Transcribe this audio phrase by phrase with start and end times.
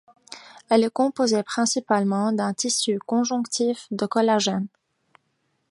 [0.69, 4.65] Elle est composée principalement d'un tissu conjonctif de collagène.